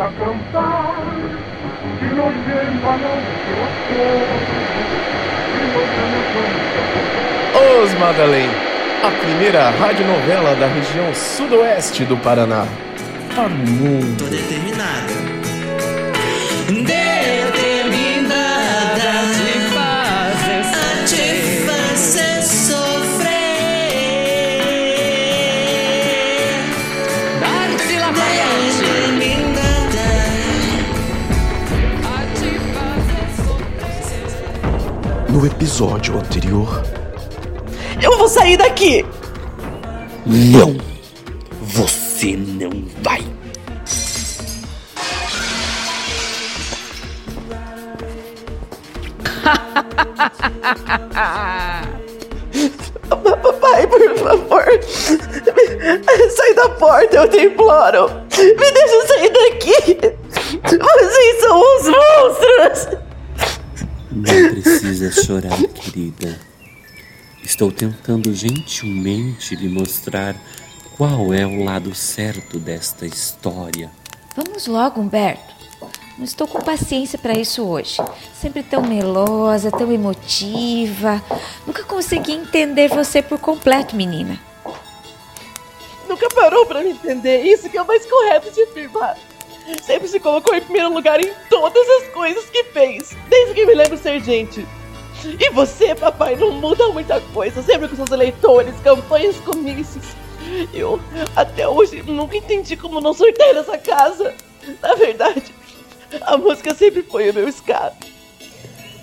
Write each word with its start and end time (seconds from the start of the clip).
a 0.00 0.08
cantar, 0.12 0.94
que 1.98 2.06
nos 2.14 2.34
llevan 2.46 3.00
Os 7.82 7.94
Madalém, 7.98 8.48
a 9.04 9.10
primeira 9.10 9.70
radionovela 9.70 10.54
da 10.56 10.66
região 10.68 11.12
sudoeste 11.14 12.04
do 12.04 12.16
Paraná. 12.16 12.66
Para 13.34 13.46
o 13.46 13.50
mundo. 13.50 14.24
Tô. 14.24 14.30
Determinada 14.30 15.39
No 35.32 35.46
episódio 35.46 36.18
anterior, 36.18 36.82
Eu 38.02 38.18
vou 38.18 38.28
sair 38.28 38.56
daqui! 38.56 39.04
Não! 40.26 40.76
Você 41.62 42.36
não 42.36 42.70
vai! 43.00 43.20
Papai, 53.42 53.86
por 53.86 54.18
favor. 54.18 54.64
Sai 56.30 56.54
da 56.54 56.68
porta, 56.70 57.16
eu 57.16 57.28
te 57.28 57.44
imploro. 57.46 58.10
Me 58.36 58.72
deixa 58.72 59.06
sair 59.06 59.30
daqui. 59.30 59.74
Vocês 60.64 61.40
são 61.40 61.60
os 61.60 61.88
monstros. 61.88 62.88
Não 64.12 64.50
precisa 64.50 65.10
chorar, 65.10 65.62
querida. 65.68 66.38
Estou 67.44 67.70
tentando 67.70 68.34
gentilmente 68.34 69.54
lhe 69.54 69.68
mostrar 69.68 70.34
qual 70.96 71.32
é 71.32 71.46
o 71.46 71.62
lado 71.62 71.94
certo 71.94 72.58
desta 72.58 73.06
história. 73.06 73.90
Vamos 74.36 74.66
logo, 74.66 75.00
Humberto. 75.00 75.54
Não 76.18 76.24
estou 76.24 76.46
com 76.46 76.60
paciência 76.60 77.18
para 77.18 77.38
isso 77.38 77.64
hoje. 77.64 77.96
Sempre 78.38 78.62
tão 78.62 78.82
melosa, 78.82 79.70
tão 79.70 79.90
emotiva. 79.90 81.22
Nunca 81.66 81.84
consegui 81.84 82.32
entender 82.32 82.88
você 82.88 83.22
por 83.22 83.38
completo, 83.38 83.96
menina. 83.96 84.38
Nunca 86.08 86.28
parou 86.34 86.66
pra 86.66 86.82
me 86.82 86.90
entender. 86.90 87.44
Isso 87.44 87.70
que 87.70 87.78
é 87.78 87.82
o 87.82 87.86
mais 87.86 88.04
correto 88.04 88.50
de 88.50 88.62
afirmar. 88.64 89.16
Sempre 89.82 90.08
se 90.08 90.20
colocou 90.20 90.54
em 90.54 90.60
primeiro 90.60 90.92
lugar 90.92 91.20
em 91.20 91.32
todas 91.48 91.88
as 91.88 92.08
coisas 92.08 92.44
que 92.50 92.64
fez. 92.64 93.16
Desde 93.28 93.54
que 93.54 93.66
me 93.66 93.74
lembro 93.74 93.96
ser 93.96 94.20
gente. 94.22 94.66
E 95.38 95.50
você, 95.50 95.94
papai, 95.94 96.36
não 96.36 96.52
muda 96.52 96.88
muita 96.88 97.20
coisa. 97.20 97.62
Sempre 97.62 97.88
com 97.88 97.96
seus 97.96 98.10
eleitores, 98.10 98.74
campanhas, 98.82 99.36
comícios. 99.36 100.04
Eu, 100.72 101.00
até 101.36 101.68
hoje, 101.68 102.02
nunca 102.02 102.36
entendi 102.36 102.76
como 102.76 103.00
não 103.00 103.12
sortear 103.12 103.54
nessa 103.54 103.78
casa. 103.78 104.34
Na 104.82 104.94
verdade, 104.94 105.42
a 106.22 106.36
música 106.36 106.74
sempre 106.74 107.02
foi 107.02 107.30
o 107.30 107.34
meu 107.34 107.48
escape. 107.48 108.12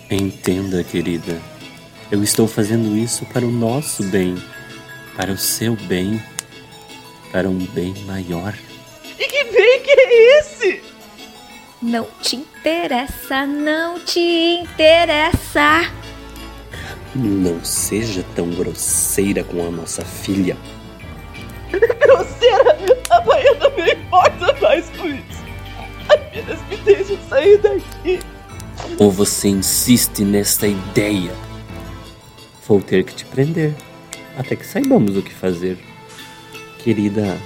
Entenda, 0.10 0.84
querida. 0.84 1.40
Eu 2.10 2.24
estou 2.24 2.48
fazendo 2.48 2.98
isso 2.98 3.26
para 3.26 3.46
o 3.46 3.52
nosso 3.52 4.04
bem, 4.04 4.42
para 5.16 5.32
o 5.32 5.38
seu 5.38 5.76
bem, 5.76 6.24
para 7.32 7.50
um 7.50 7.58
bem 7.58 7.94
maior. 8.06 8.54
É 10.08 10.40
esse? 10.40 10.82
Não 11.82 12.08
te 12.22 12.38
interessa, 12.38 13.46
não 13.46 14.00
te 14.00 14.20
interessa. 14.62 15.92
Não 17.14 17.64
seja 17.64 18.24
tão 18.36 18.50
grosseira 18.50 19.44
com 19.44 19.66
a 19.66 19.72
nossa 19.72 20.04
filha. 20.04 20.58
Grosseira, 21.72 22.78
eu 22.80 23.60
não 23.60 23.76
me 23.76 23.92
importo 23.94 24.62
mais 24.62 24.90
com 24.92 25.08
isso. 25.08 25.46
Apenas 26.10 26.60
me 26.68 26.78
deixe 26.78 27.18
sair 27.30 27.58
daqui. 27.58 28.20
Ou 28.98 29.12
você 29.12 29.50
insiste 29.50 30.24
nesta 30.24 30.68
ideia? 30.68 31.32
Vou 32.68 32.82
ter 32.82 33.04
que 33.04 33.14
te 33.14 33.26
prender, 33.26 33.74
até 34.38 34.56
que 34.56 34.66
saibamos 34.66 35.16
o 35.16 35.22
que 35.22 35.34
fazer. 35.34 35.78
Querida, 36.80 37.38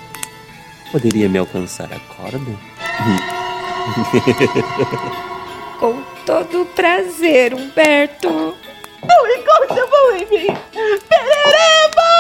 poderia 0.92 1.30
me 1.30 1.38
alcançar 1.38 1.90
a 1.92 2.00
corda? 2.00 2.40
Com 5.80 6.02
todo 6.26 6.66
prazer, 6.76 7.54
Humberto. 7.54 8.30
Não 8.30 9.28
encoste 9.28 9.80
a 9.80 9.88
mão 9.88 10.16
em 10.16 10.26
mim! 10.30 10.48
Perereba! 11.10 12.12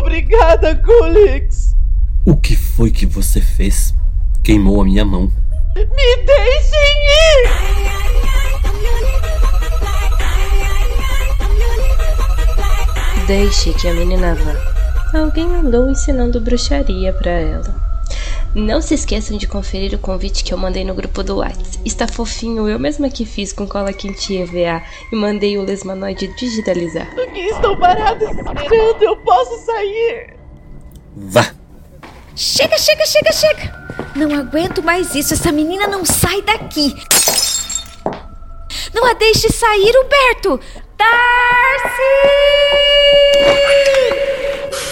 Obrigada, 0.00 0.74
Gulix! 0.74 1.74
O 2.26 2.36
que 2.36 2.56
foi 2.56 2.90
que 2.90 3.06
você 3.06 3.40
fez? 3.40 3.94
Queimou 4.42 4.80
a 4.80 4.84
minha 4.84 5.04
mão. 5.04 5.30
Me 5.76 6.16
deixem 6.24 6.96
ir! 7.94 7.97
Deixe 13.28 13.74
que 13.74 13.86
a 13.86 13.92
menina 13.92 14.34
vá. 14.34 15.18
Alguém 15.20 15.54
andou 15.54 15.90
ensinando 15.90 16.40
bruxaria 16.40 17.12
pra 17.12 17.30
ela. 17.30 17.74
Não 18.54 18.80
se 18.80 18.94
esqueçam 18.94 19.36
de 19.36 19.46
conferir 19.46 19.92
o 19.94 19.98
convite 19.98 20.42
que 20.42 20.54
eu 20.54 20.56
mandei 20.56 20.82
no 20.82 20.94
grupo 20.94 21.22
do 21.22 21.36
Whats. 21.36 21.78
Está 21.84 22.08
fofinho, 22.08 22.66
eu 22.66 22.78
mesma 22.78 23.10
que 23.10 23.26
fiz 23.26 23.52
com 23.52 23.66
cola 23.66 23.92
quente 23.92 24.34
EVA 24.34 24.82
e 25.12 25.14
mandei 25.14 25.58
o 25.58 25.62
lesmanoide 25.62 26.34
digitalizar. 26.38 27.06
O 27.18 27.30
que 27.30 27.40
estão 27.40 27.78
parados 27.78 28.30
esperando? 28.30 29.02
Eu 29.02 29.14
posso 29.18 29.66
sair! 29.66 30.34
Vá! 31.14 31.52
Chega, 32.34 32.78
chega, 32.78 33.04
chega, 33.04 33.32
chega. 33.32 33.88
Não 34.16 34.34
aguento 34.38 34.82
mais 34.82 35.14
isso. 35.14 35.34
Essa 35.34 35.52
menina 35.52 35.86
não 35.86 36.02
sai 36.02 36.40
daqui. 36.40 36.94
Não 38.94 39.04
a 39.04 39.12
deixe 39.12 39.52
sair, 39.52 39.92
Humberto. 39.98 40.58
Darcy! 40.98 42.14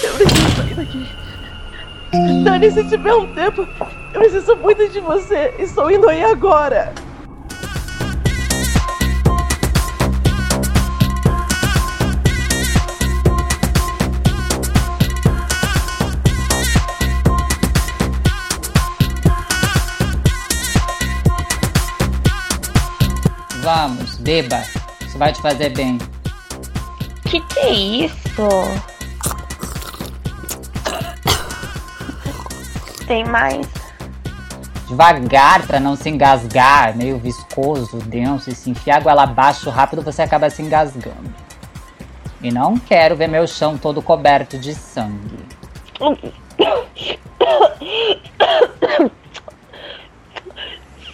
Eu 0.04 0.14
preciso 0.14 0.56
sair 0.56 0.74
daqui. 0.74 1.08
Dani, 2.44 2.70
se 2.70 2.84
tiver 2.84 3.14
um 3.14 3.34
tempo, 3.34 3.66
eu 4.14 4.20
preciso 4.20 4.56
muito 4.56 4.88
de 4.88 5.00
você. 5.00 5.52
Estou 5.58 5.90
indo 5.90 6.08
aí 6.08 6.22
agora. 6.22 6.94
Vamos, 23.62 24.14
beba. 24.18 24.62
Isso 25.16 25.18
vai 25.18 25.32
te 25.32 25.40
fazer 25.40 25.70
bem. 25.70 25.96
Que 27.24 27.40
que 27.40 27.58
é 27.58 27.72
isso? 27.72 28.46
Tem 33.06 33.24
mais? 33.24 33.66
Devagar 34.86 35.66
pra 35.66 35.80
não 35.80 35.96
se 35.96 36.10
engasgar, 36.10 36.94
meio 36.94 37.18
viscoso, 37.18 37.96
denso, 38.00 38.50
e 38.50 38.54
se 38.54 38.68
enfiar 38.68 38.98
a 38.98 39.00
goela 39.00 39.22
abaixo 39.22 39.70
rápido 39.70 40.02
você 40.02 40.20
acaba 40.20 40.50
se 40.50 40.60
engasgando. 40.60 41.34
E 42.42 42.50
não 42.50 42.76
quero 42.76 43.16
ver 43.16 43.26
meu 43.26 43.46
chão 43.46 43.78
todo 43.78 44.02
coberto 44.02 44.58
de 44.58 44.74
sangue. 44.74 45.38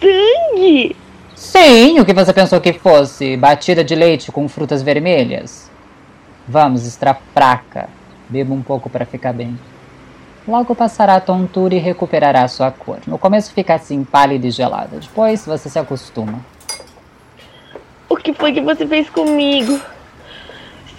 Sangue? 0.01 1.02
Sim, 1.55 1.99
o 1.99 2.05
que 2.05 2.15
você 2.15 2.33
pensou 2.33 2.59
que 2.59 2.73
fosse? 2.73 3.37
Batida 3.37 3.83
de 3.83 3.93
leite 3.93 4.31
com 4.31 4.49
frutas 4.49 4.81
vermelhas? 4.81 5.69
Vamos, 6.47 6.83
extrapraca. 6.83 7.87
Beba 8.27 8.55
um 8.55 8.63
pouco 8.63 8.89
para 8.89 9.05
ficar 9.05 9.33
bem. 9.33 9.55
Logo 10.47 10.73
passará 10.73 11.13
a 11.13 11.21
tontura 11.21 11.75
e 11.75 11.77
recuperará 11.77 12.47
sua 12.47 12.71
cor. 12.71 12.97
No 13.05 13.19
começo 13.19 13.53
fica 13.53 13.75
assim, 13.75 14.03
pálida 14.03 14.47
e 14.47 14.49
gelada. 14.49 14.97
Depois 14.99 15.45
você 15.45 15.69
se 15.69 15.77
acostuma. 15.77 16.43
O 18.09 18.17
que 18.17 18.33
foi 18.33 18.51
que 18.51 18.61
você 18.61 18.87
fez 18.87 19.07
comigo? 19.11 19.79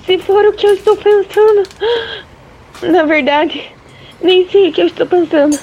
Se 0.06 0.18
for 0.18 0.44
o 0.44 0.52
que 0.52 0.68
eu 0.68 0.74
estou 0.74 0.96
pensando. 0.96 1.68
Na 2.92 3.02
verdade, 3.02 3.72
nem 4.22 4.48
sei 4.48 4.68
o 4.68 4.72
que 4.72 4.82
eu 4.82 4.86
estou 4.86 5.04
pensando. 5.04 5.58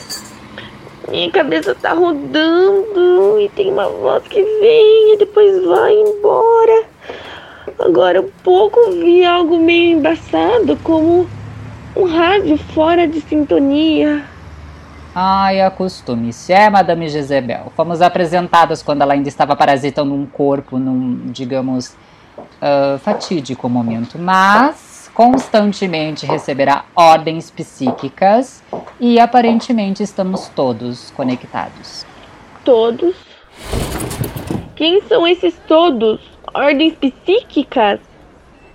Minha 1.10 1.32
cabeça 1.32 1.76
tá 1.76 1.94
rodando 1.94 3.40
e 3.40 3.50
tem 3.50 3.72
uma 3.72 3.88
voz 3.88 4.24
que 4.28 4.42
vem 4.42 5.14
e 5.14 5.18
depois 5.18 5.64
vai 5.66 5.94
embora. 5.94 6.84
Agora 7.80 8.20
há 8.20 8.44
pouco 8.44 8.92
vi 8.92 9.26
algo 9.26 9.60
meio 9.60 9.98
embaçado, 9.98 10.78
como 10.84 11.28
Um 11.96 12.06
rádio 12.06 12.58
fora 12.58 13.08
de 13.08 13.20
sintonia. 13.22 14.24
Ai, 15.14 15.62
acostume-se. 15.62 16.54
É, 16.54 16.70
Madame 16.70 17.10
Jezebel. 17.10 17.72
Fomos 17.76 18.02
apresentadas 18.02 18.82
quando 18.82 19.02
ela 19.02 19.14
ainda 19.14 19.28
estava 19.28 19.56
parasitando 19.58 20.14
um 20.14 20.26
corpo 20.26 20.80
num, 20.80 21.20
digamos, 21.26 21.98
ah, 22.62 22.98
fatídico 23.04 23.68
momento. 23.68 24.18
Mas 24.18 24.91
constantemente 25.14 26.26
receberá 26.26 26.86
ordens 26.96 27.52
psíquicas 27.52 28.64
e 29.00 29.20
aparentemente 29.20 30.02
estamos 30.04 30.48
todos 30.50 31.12
conectados. 31.12 32.06
Todos? 32.64 33.16
Quem 34.76 35.02
são 35.04 35.28
esses 35.28 35.56
todos? 35.68 36.22
Ordens 36.54 36.96
psíquicas? 36.96 38.00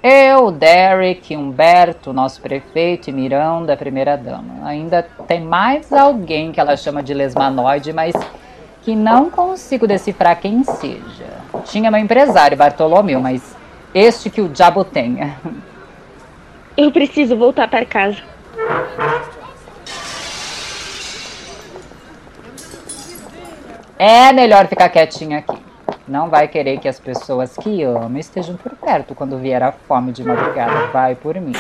Eu, 0.03 0.53
Derek, 0.53 1.37
Humberto, 1.37 2.12
nosso 2.12 2.41
prefeito 2.41 3.11
e 3.11 3.12
Miranda, 3.12 3.73
a 3.73 3.77
primeira 3.77 4.17
dama. 4.17 4.65
Ainda 4.65 5.03
tem 5.27 5.41
mais 5.41 5.93
alguém 5.93 6.53
que 6.53 6.61
ela 6.61 6.77
chama 6.77 7.03
de 7.03 7.12
lesmanoide, 7.12 7.93
mas 7.93 8.15
que 8.83 8.94
não 8.94 9.29
consigo 9.29 9.85
decifrar 9.85 10.38
quem 10.38 10.62
seja. 10.62 11.27
Tinha 11.65 11.91
meu 11.91 11.99
empresário, 11.99 12.56
Bartolomeu, 12.56 13.21
mas 13.21 13.56
este 13.93 14.31
que 14.31 14.41
o 14.41 14.49
diabo 14.49 14.85
tenha. 14.85 15.37
Eu 16.76 16.93
preciso 16.93 17.37
voltar 17.37 17.69
para 17.69 17.87
casa. 17.87 18.19
É 23.99 24.31
melhor 24.34 24.67
ficar 24.69 24.90
quietinha 24.90 25.38
aqui. 25.38 25.56
Não 26.06 26.28
vai 26.28 26.46
querer 26.46 26.78
que 26.78 26.87
as 26.87 27.00
pessoas 27.00 27.56
que 27.56 27.82
ama 27.82 28.20
estejam 28.20 28.56
por 28.56 28.73
perto 28.76 29.14
quando 29.14 29.38
vier 29.38 29.62
a 29.62 29.73
fome 29.73 30.12
de 30.12 30.23
madrugada. 30.23 30.88
Vai 30.88 31.14
por 31.14 31.40
mim. 31.40 31.55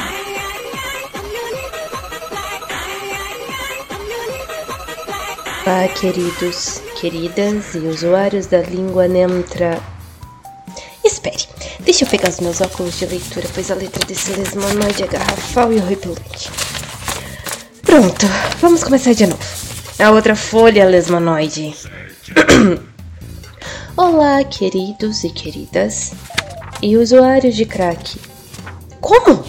Ah, 5.66 5.88
queridos, 5.98 6.80
queridas 7.00 7.74
e 7.74 7.78
usuários 7.78 8.46
da 8.46 8.58
língua 8.58 9.08
neutra. 9.08 9.80
Deixa 11.86 12.04
eu 12.04 12.08
pegar 12.08 12.30
os 12.30 12.40
meus 12.40 12.60
óculos 12.60 12.98
de 12.98 13.06
leitura, 13.06 13.48
pois 13.54 13.70
a 13.70 13.74
letra 13.76 14.04
desse 14.04 14.32
lesmanoide 14.32 15.04
é 15.04 15.06
garrafal 15.06 15.72
e 15.72 15.76
horripilante. 15.76 16.50
Pronto, 17.80 18.26
vamos 18.60 18.82
começar 18.82 19.12
de 19.12 19.24
novo. 19.24 19.40
A 20.00 20.10
outra 20.10 20.34
folha, 20.34 20.84
lesmanoide. 20.84 21.76
Olá, 23.96 24.42
queridos 24.42 25.22
e 25.22 25.30
queridas 25.30 26.10
e 26.82 26.96
usuários 26.96 27.54
de 27.54 27.64
crack. 27.64 28.18
Como? 29.00 29.44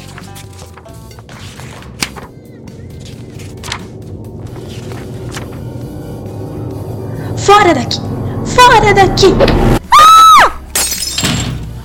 Fora 7.35 7.73
daqui! 7.73 7.99
Fora 8.45 8.93
daqui! 8.93 9.76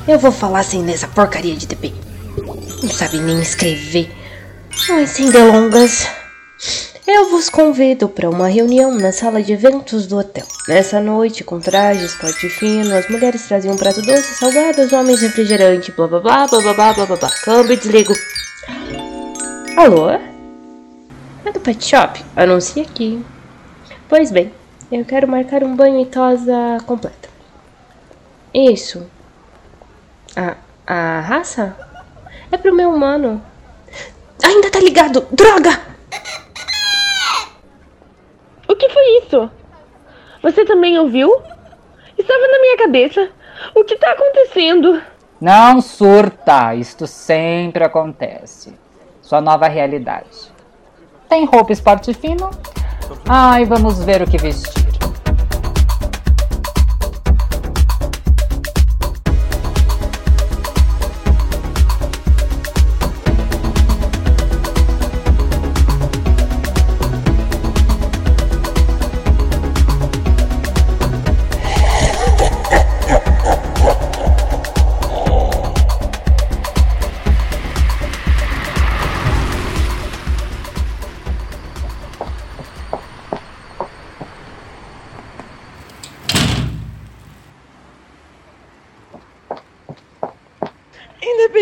Eu 0.06 0.18
vou 0.18 0.32
falar 0.32 0.64
sem 0.64 0.82
ler 0.82 0.94
essa 0.94 1.06
porcaria 1.06 1.54
de 1.54 1.64
DP. 1.64 1.92
Não 2.82 2.88
sabe 2.88 3.18
nem 3.18 3.40
escrever. 3.40 4.10
Ai, 4.90 5.06
sem 5.06 5.30
delongas. 5.30 6.08
Eu 7.06 7.30
vos 7.30 7.48
convido 7.48 8.08
para 8.08 8.28
uma 8.28 8.48
reunião 8.48 8.92
na 8.92 9.12
sala 9.12 9.40
de 9.40 9.52
eventos 9.52 10.06
do 10.08 10.18
hotel. 10.18 10.46
Nessa 10.66 11.00
noite, 11.00 11.44
com 11.44 11.60
trajes, 11.60 12.16
porte 12.16 12.48
fino, 12.48 12.96
as 12.96 13.08
mulheres 13.08 13.46
traziam 13.46 13.74
um 13.74 13.76
prato 13.76 14.02
doce, 14.02 14.34
salgado, 14.34 14.82
os 14.82 14.92
homens 14.92 15.20
refrigerante, 15.20 15.92
blá 15.92 16.08
blá 16.08 16.20
blá 16.20 16.46
blá 16.48 16.60
blá 16.60 16.74
blá 16.74 16.92
blá 16.94 17.06
blá 17.06 17.16
blá. 17.16 17.30
Câmbio 17.44 17.72
e 17.72 17.76
desligo. 17.76 18.14
Alô? 19.76 20.10
É 20.10 21.52
do 21.52 21.60
pet 21.60 21.84
shop? 21.84 22.24
Anuncie 22.34 22.82
aqui. 22.82 23.24
Pois 24.08 24.32
bem, 24.32 24.52
eu 24.90 25.04
quero 25.04 25.28
marcar 25.28 25.62
um 25.62 25.76
banho 25.76 26.00
e 26.00 26.06
tosa 26.06 26.78
completa. 26.86 27.28
Isso. 28.52 29.06
A, 30.36 30.56
a 30.86 31.20
raça? 31.20 31.76
É 32.50 32.56
pro 32.56 32.74
meu 32.74 32.90
humano. 32.90 33.42
Ainda 34.44 34.70
tá 34.70 34.80
ligado! 34.80 35.26
Droga! 35.30 35.80
O 38.68 38.74
que 38.74 38.88
foi 38.88 39.18
isso? 39.18 39.50
Você 40.42 40.64
também 40.64 40.98
ouviu? 40.98 41.30
Estava 42.18 42.48
na 42.48 42.60
minha 42.60 42.76
cabeça. 42.78 43.28
O 43.74 43.84
que 43.84 43.96
tá 43.96 44.12
acontecendo? 44.12 45.02
Não 45.40 45.80
surta, 45.80 46.74
isto 46.74 47.06
sempre 47.06 47.84
acontece. 47.84 48.74
Sua 49.20 49.40
nova 49.40 49.68
realidade. 49.68 50.52
Tem 51.28 51.44
roupa 51.44 51.72
esporte 51.72 52.12
fino? 52.14 52.50
Ai, 53.28 53.64
vamos 53.64 54.02
ver 54.04 54.22
o 54.22 54.30
que 54.30 54.38
vestir. 54.38 54.81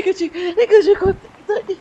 Ainda 0.01 0.03
bem 0.03 0.03
que 0.03 0.09
eu 0.09 0.15
te, 0.15 0.31
ainda 0.35 0.67
que 0.67 0.75
eu 0.75 0.83
te 0.83 0.99
contei, 0.99 1.31
Dani. 1.47 1.81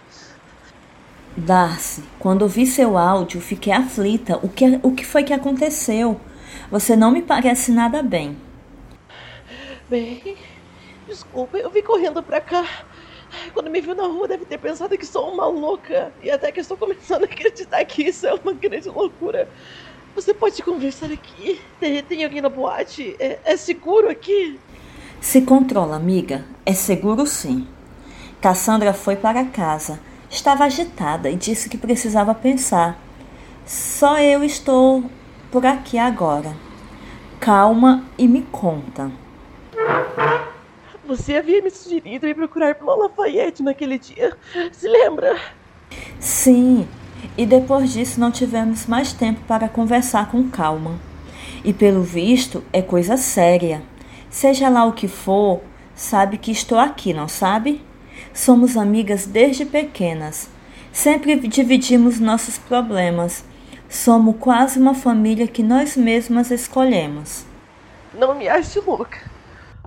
Darcy, 1.38 2.04
quando 2.20 2.42
ouvi 2.42 2.66
seu 2.66 2.98
áudio, 2.98 3.40
fiquei 3.40 3.72
aflita. 3.72 4.38
O 4.44 4.50
que, 4.50 4.80
o 4.84 4.92
que 4.92 5.06
foi 5.06 5.24
que 5.24 5.34
aconteceu? 5.34 6.20
Você 6.70 6.96
não 6.96 7.12
me 7.12 7.22
parece 7.22 7.72
nada 7.72 8.04
bem. 8.04 8.38
Bem, 9.90 10.36
desculpa, 11.08 11.58
eu 11.58 11.70
vim 11.70 11.82
correndo 11.82 12.22
pra 12.22 12.42
cá. 12.42 12.66
Quando 13.54 13.70
me 13.70 13.80
viu 13.80 13.96
na 13.96 14.08
rua, 14.08 14.28
deve 14.28 14.46
ter 14.46 14.58
pensado 14.58 14.98
que 14.98 15.06
sou 15.06 15.32
uma 15.32 15.48
louca. 15.48 16.12
E 16.22 16.30
até 16.30 16.52
que 16.52 16.60
estou 16.60 16.76
começando 16.76 17.24
a 17.24 17.26
acreditar 17.26 17.86
que 17.86 18.04
isso 18.04 18.28
é 18.28 18.34
uma 18.34 18.54
grande 18.54 18.90
loucura. 18.90 19.48
Você 20.16 20.34
pode 20.34 20.62
conversar 20.64 21.12
aqui? 21.12 21.62
Tem, 21.80 22.04
tem 22.04 22.24
alguém 22.24 22.42
na 22.42 22.50
boate? 22.50 23.16
É, 23.20 23.40
é 23.46 23.56
seguro 23.56 24.10
aqui? 24.10 24.60
Se 25.22 25.42
controla, 25.42 25.96
amiga. 25.96 26.44
É 26.66 26.74
seguro 26.74 27.26
sim. 27.26 27.68
Cassandra 28.42 28.94
foi 28.94 29.18
para 29.18 29.44
casa. 29.44 30.00
Estava 30.30 30.64
agitada 30.64 31.30
e 31.30 31.36
disse 31.36 31.68
que 31.68 31.78
precisava 31.78 32.34
pensar. 32.34 32.98
Só 33.66 34.20
eu 34.20 34.44
estou 34.44 35.04
por 35.52 35.66
aqui 35.66 35.98
agora. 35.98 36.56
Calma 37.40 38.06
e 38.18 38.28
me 38.28 38.44
conta. 38.44 39.12
Você 41.06 41.36
havia 41.36 41.62
me 41.62 41.70
sugerido 41.70 42.28
ir 42.28 42.36
procurar 42.36 42.76
pela 42.76 42.96
Lafayette 42.96 43.64
naquele 43.64 43.98
dia. 43.98 44.38
Se 44.72 44.88
lembra? 44.88 45.38
Sim, 46.20 46.88
e 47.38 47.46
depois 47.46 47.92
disso 47.92 48.20
não 48.20 48.32
tivemos 48.32 48.86
mais 48.86 49.12
tempo 49.12 49.42
para 49.48 49.68
conversar 49.68 50.30
com 50.30 50.50
calma. 50.50 51.00
E 51.66 51.74
pelo 51.74 52.04
visto 52.04 52.64
é 52.72 52.82
coisa 52.82 53.18
séria. 53.18 53.82
Seja 54.30 54.70
lá 54.70 54.86
o 54.86 54.94
que 54.94 55.08
for, 55.08 55.62
sabe 55.96 56.38
que 56.38 56.52
estou 56.52 56.78
aqui, 56.78 57.14
não 57.14 57.28
sabe? 57.28 57.82
Somos 58.34 58.78
amigas 58.78 59.26
desde 59.26 59.66
pequenas. 59.66 60.50
Sempre 60.92 61.36
dividimos 61.36 62.20
nossos 62.20 62.58
problemas. 62.58 63.44
Somos 63.90 64.36
quase 64.40 64.80
uma 64.80 64.94
família 64.94 65.48
que 65.48 65.64
nós 65.64 65.96
mesmas 65.98 66.52
escolhemos. 66.52 67.46
Não 68.14 68.36
me 68.36 68.48
ache 68.48 68.80
louca. 68.80 69.18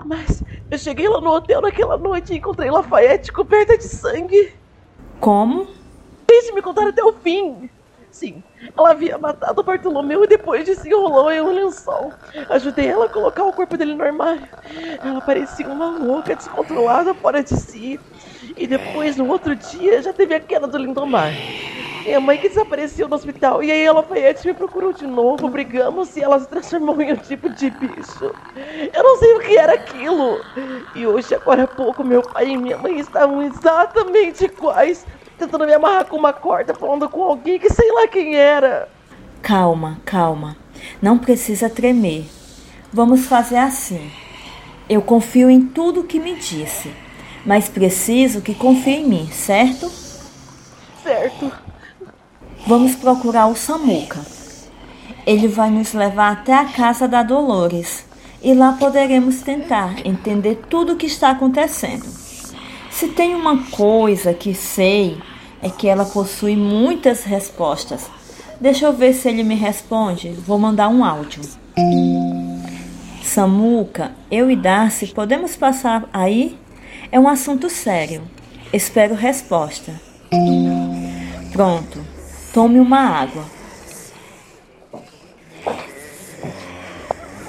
Mas 0.04 0.42
eu 0.70 0.78
cheguei 0.78 1.08
lá 1.08 1.20
no 1.20 1.30
hotel 1.30 1.60
naquela 1.60 1.96
noite 1.96 2.32
e 2.32 2.38
encontrei 2.38 2.70
Lafayette 2.70 3.32
coberta 3.32 3.76
de 3.76 3.84
sangue. 3.84 4.52
Como? 5.20 5.66
Deixe 6.26 6.52
me 6.52 6.62
contar 6.62 6.88
até 6.88 7.04
o 7.04 7.12
fim. 7.12 7.68
Sim, 8.12 8.42
ela 8.76 8.90
havia 8.90 9.16
matado 9.16 9.58
o 9.58 9.64
Bartolomeu 9.64 10.22
e 10.22 10.26
depois 10.26 10.66
de 10.66 10.76
se 10.76 10.86
enrolou 10.86 11.32
em 11.32 11.40
um 11.40 11.50
lençol. 11.50 12.12
Ajudei 12.50 12.86
ela 12.86 13.06
a 13.06 13.08
colocar 13.08 13.42
o 13.42 13.52
corpo 13.54 13.74
dele 13.74 13.94
no 13.94 14.04
armário. 14.04 14.46
Ela 15.02 15.20
parecia 15.22 15.66
uma 15.66 15.86
louca, 15.98 16.36
descontrolada, 16.36 17.14
fora 17.14 17.42
de 17.42 17.56
si. 17.56 17.98
E 18.54 18.66
depois, 18.66 19.16
no 19.16 19.26
outro 19.28 19.56
dia, 19.56 20.02
já 20.02 20.12
teve 20.12 20.34
a 20.34 20.40
queda 20.40 20.66
do 20.66 20.76
Lindomar. 20.76 21.32
Minha 22.04 22.20
mãe 22.20 22.36
que 22.36 22.50
desapareceu 22.50 23.08
no 23.08 23.14
hospital. 23.14 23.62
E 23.62 23.70
aí 23.70 23.86
a 23.86 23.92
Lafayette 23.92 24.46
me 24.46 24.52
procurou 24.52 24.92
de 24.92 25.06
novo, 25.06 25.48
brigamos 25.48 26.14
e 26.14 26.20
ela 26.20 26.38
se 26.38 26.48
transformou 26.48 27.00
em 27.00 27.14
um 27.14 27.16
tipo 27.16 27.48
de 27.48 27.70
bicho. 27.70 28.34
Eu 28.92 29.02
não 29.02 29.16
sei 29.16 29.34
o 29.34 29.40
que 29.40 29.56
era 29.56 29.72
aquilo. 29.72 30.44
E 30.94 31.06
hoje, 31.06 31.34
agora 31.34 31.62
há 31.62 31.68
pouco, 31.68 32.04
meu 32.04 32.20
pai 32.20 32.50
e 32.50 32.56
minha 32.58 32.76
mãe 32.76 32.98
estavam 32.98 33.40
exatamente 33.42 34.44
iguais. 34.44 35.06
Tentando 35.42 35.66
me 35.66 35.74
amarrar 35.74 36.06
com 36.06 36.16
uma 36.16 36.32
corda, 36.32 36.72
falando 36.72 37.08
com 37.08 37.22
alguém 37.22 37.58
que 37.58 37.68
sei 37.68 37.90
lá 37.90 38.06
quem 38.06 38.36
era. 38.36 38.88
Calma, 39.42 40.00
calma. 40.04 40.56
Não 41.00 41.18
precisa 41.18 41.68
tremer. 41.68 42.26
Vamos 42.92 43.26
fazer 43.26 43.56
assim. 43.56 44.10
Eu 44.88 45.02
confio 45.02 45.50
em 45.50 45.62
tudo 45.62 46.04
que 46.04 46.20
me 46.20 46.36
disse, 46.36 46.92
mas 47.44 47.68
preciso 47.68 48.40
que 48.40 48.54
confie 48.54 48.96
em 48.96 49.08
mim, 49.08 49.28
certo? 49.32 49.90
Certo. 51.02 51.52
Vamos 52.66 52.94
procurar 52.94 53.46
o 53.48 53.56
Samuca. 53.56 54.20
Ele 55.26 55.48
vai 55.48 55.70
nos 55.70 55.92
levar 55.92 56.32
até 56.32 56.54
a 56.54 56.66
casa 56.66 57.08
da 57.08 57.22
Dolores 57.22 58.04
e 58.40 58.54
lá 58.54 58.72
poderemos 58.72 59.40
tentar 59.40 60.06
entender 60.06 60.62
tudo 60.68 60.92
o 60.92 60.96
que 60.96 61.06
está 61.06 61.30
acontecendo. 61.30 62.04
Se 62.90 63.08
tem 63.08 63.34
uma 63.34 63.64
coisa 63.70 64.34
que 64.34 64.54
sei 64.54 65.16
é 65.62 65.70
que 65.70 65.88
ela 65.88 66.04
possui 66.04 66.56
muitas 66.56 67.22
respostas. 67.24 68.10
Deixa 68.60 68.86
eu 68.86 68.92
ver 68.92 69.14
se 69.14 69.28
ele 69.28 69.42
me 69.42 69.54
responde. 69.54 70.30
Vou 70.30 70.58
mandar 70.58 70.88
um 70.88 71.04
áudio. 71.04 71.42
Samuca, 73.22 74.12
eu 74.30 74.50
e 74.50 74.56
Darcy 74.56 75.06
podemos 75.06 75.56
passar 75.56 76.08
aí? 76.12 76.58
É 77.10 77.18
um 77.18 77.28
assunto 77.28 77.70
sério. 77.70 78.22
Espero 78.72 79.14
resposta. 79.14 79.92
Pronto. 81.52 82.04
Tome 82.52 82.80
uma 82.80 82.98
água. 82.98 83.44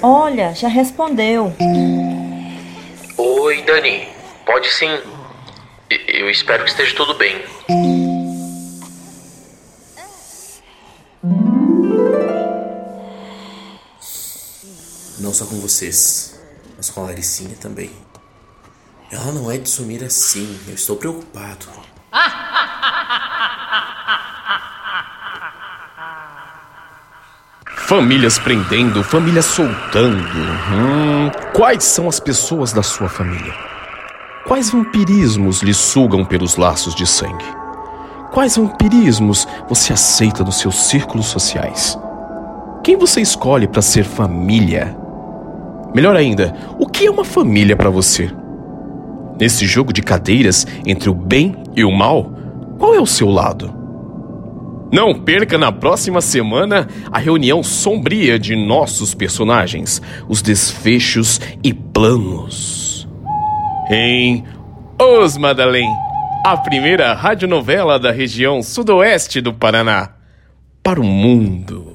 Olha, 0.02 0.54
já 0.54 0.68
respondeu. 0.68 1.52
Oi, 3.16 3.62
Dani. 3.62 4.08
Pode 4.44 4.68
sim. 4.68 4.98
Eu 6.08 6.28
espero 6.28 6.64
que 6.64 6.70
esteja 6.70 6.94
tudo 6.94 7.14
bem. 7.14 7.40
Só 15.34 15.44
com 15.46 15.60
vocês, 15.60 16.38
mas 16.76 16.88
com 16.90 17.00
a 17.02 17.04
Laricinha 17.06 17.56
também. 17.60 17.90
Ela 19.10 19.32
não 19.32 19.50
é 19.50 19.58
de 19.58 19.68
sumir 19.68 20.02
assim, 20.02 20.58
eu 20.66 20.74
estou 20.74 20.96
preocupado. 20.96 21.66
Famílias 27.86 28.38
prendendo, 28.38 29.04
famílias 29.04 29.44
soltando. 29.44 30.38
Hum, 30.72 31.30
quais 31.52 31.84
são 31.84 32.08
as 32.08 32.18
pessoas 32.18 32.72
da 32.72 32.82
sua 32.82 33.08
família? 33.08 33.54
Quais 34.46 34.70
vampirismos 34.70 35.62
lhe 35.62 35.74
sugam 35.74 36.24
pelos 36.24 36.56
laços 36.56 36.94
de 36.94 37.06
sangue? 37.06 37.44
Quais 38.32 38.56
vampirismos 38.56 39.46
você 39.68 39.92
aceita 39.92 40.42
nos 40.42 40.58
seus 40.58 40.88
círculos 40.88 41.26
sociais? 41.26 41.98
Quem 42.82 42.96
você 42.96 43.20
escolhe 43.20 43.68
para 43.68 43.80
ser 43.80 44.04
família? 44.04 45.03
Melhor 45.94 46.16
ainda, 46.16 46.52
o 46.78 46.88
que 46.88 47.06
é 47.06 47.10
uma 47.10 47.24
família 47.24 47.76
para 47.76 47.88
você? 47.88 48.28
Nesse 49.40 49.64
jogo 49.64 49.92
de 49.92 50.02
cadeiras 50.02 50.66
entre 50.84 51.08
o 51.08 51.14
bem 51.14 51.54
e 51.76 51.84
o 51.84 51.92
mal, 51.92 52.32
qual 52.78 52.94
é 52.94 53.00
o 53.00 53.06
seu 53.06 53.30
lado? 53.30 53.72
Não 54.92 55.14
perca 55.14 55.56
na 55.56 55.70
próxima 55.72 56.20
semana 56.20 56.88
a 57.10 57.18
reunião 57.18 57.62
sombria 57.62 58.38
de 58.38 58.56
nossos 58.56 59.14
personagens, 59.14 60.02
os 60.28 60.42
desfechos 60.42 61.40
e 61.62 61.72
planos. 61.72 63.08
Em 63.90 64.44
Os 65.00 65.36
Madalém, 65.36 65.88
a 66.44 66.56
primeira 66.56 67.14
radionovela 67.14 67.98
da 67.98 68.10
região 68.10 68.62
sudoeste 68.62 69.40
do 69.40 69.52
Paraná, 69.54 70.10
para 70.82 71.00
o 71.00 71.04
mundo. 71.04 71.93